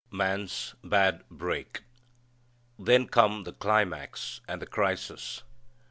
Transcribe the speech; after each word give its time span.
Man's 0.09 0.73
Bad 0.83 1.29
Break. 1.29 1.83
Then 2.79 3.07
come 3.07 3.43
the 3.43 3.53
climax 3.53 4.41
and 4.47 4.59
the 4.59 4.65
crisis. 4.65 5.43